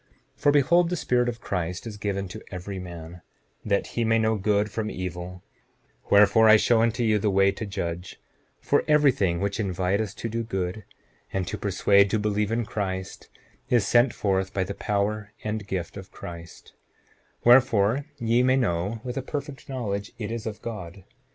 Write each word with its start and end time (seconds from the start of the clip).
7:16 0.35 0.41
For 0.41 0.51
behold, 0.51 0.89
the 0.89 0.95
Spirit 0.95 1.29
of 1.29 1.41
Christ 1.41 1.85
is 1.85 1.95
given 1.97 2.27
to 2.29 2.41
every 2.49 2.79
man, 2.79 3.21
that 3.63 3.85
he 3.93 4.03
may 4.03 4.17
know 4.17 4.35
good 4.35 4.71
from 4.71 4.89
evil; 4.89 5.43
wherefore, 6.09 6.49
I 6.49 6.55
show 6.57 6.81
unto 6.81 7.03
you 7.03 7.19
the 7.19 7.29
way 7.29 7.51
to 7.51 7.67
judge; 7.67 8.19
for 8.59 8.83
every 8.87 9.11
thing 9.11 9.39
which 9.39 9.59
inviteth 9.59 10.15
to 10.15 10.27
do 10.27 10.41
good, 10.41 10.85
and 11.31 11.47
to 11.47 11.55
persuade 11.55 12.09
to 12.09 12.17
believe 12.17 12.51
in 12.51 12.65
Christ, 12.65 13.29
is 13.69 13.87
sent 13.87 14.11
forth 14.11 14.55
by 14.55 14.63
the 14.63 14.73
power 14.73 15.33
and 15.43 15.67
gift 15.67 15.95
of 15.97 16.11
Christ; 16.11 16.73
wherefore 17.43 18.05
ye 18.17 18.41
may 18.41 18.55
know 18.55 19.01
with 19.03 19.17
a 19.17 19.21
perfect 19.21 19.69
knowledge 19.69 20.13
it 20.17 20.31
is 20.31 20.47
of 20.47 20.63
God. 20.63 21.03